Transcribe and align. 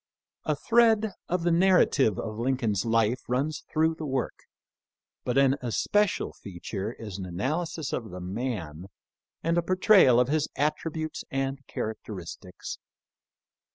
A 0.45 0.55
thread 0.55 1.11
of 1.29 1.43
the 1.43 1.51
narrative 1.51 2.17
of 2.17 2.39
Lincoln's 2.39 2.85
life 2.85 3.21
runs 3.27 3.63
through 3.71 3.93
the 3.93 4.05
work, 4.07 4.45
but 5.23 5.37
an 5.37 5.57
especial 5.61 6.33
feature 6.33 6.93
is 6.93 7.19
an 7.19 7.25
analysis 7.27 7.93
of 7.93 8.09
the 8.09 8.19
man 8.19 8.87
and 9.43 9.59
a 9.59 9.61
portrayal 9.61 10.19
of 10.19 10.27
his 10.27 10.47
attributes 10.55 11.23
and 11.29 11.59
characteristics. 11.67 12.79